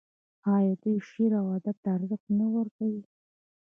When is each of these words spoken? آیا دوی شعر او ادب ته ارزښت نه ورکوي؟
آیا 0.55 0.73
دوی 0.81 0.97
شعر 1.09 1.31
او 1.41 1.47
ادب 1.57 1.75
ته 1.83 1.89
ارزښت 1.97 2.25
نه 2.39 2.47
ورکوي؟ 2.55 3.01